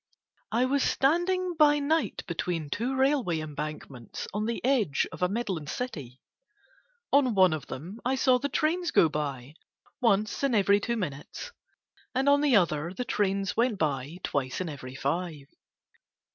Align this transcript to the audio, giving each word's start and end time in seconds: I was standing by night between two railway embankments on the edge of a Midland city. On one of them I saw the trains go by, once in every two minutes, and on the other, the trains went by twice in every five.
I 0.51 0.65
was 0.65 0.81
standing 0.81 1.53
by 1.53 1.77
night 1.77 2.23
between 2.25 2.71
two 2.71 2.95
railway 2.95 3.39
embankments 3.39 4.27
on 4.33 4.47
the 4.47 4.59
edge 4.65 5.05
of 5.11 5.21
a 5.21 5.29
Midland 5.29 5.69
city. 5.69 6.19
On 7.13 7.35
one 7.35 7.53
of 7.53 7.67
them 7.67 8.01
I 8.03 8.15
saw 8.15 8.39
the 8.39 8.49
trains 8.49 8.89
go 8.89 9.09
by, 9.09 9.53
once 10.01 10.41
in 10.43 10.55
every 10.55 10.79
two 10.79 10.97
minutes, 10.97 11.51
and 12.15 12.27
on 12.27 12.41
the 12.41 12.55
other, 12.55 12.95
the 12.95 13.05
trains 13.05 13.55
went 13.55 13.77
by 13.77 14.17
twice 14.23 14.59
in 14.59 14.69
every 14.69 14.95
five. 14.95 15.45